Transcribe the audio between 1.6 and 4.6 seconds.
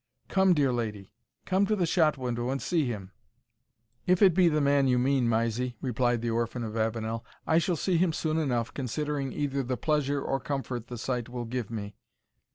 to the shot window and see him." "If it be the